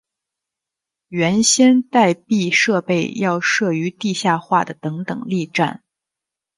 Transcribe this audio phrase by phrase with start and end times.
[1.09, 5.83] 原先待避设备要设于地下化的等等力站。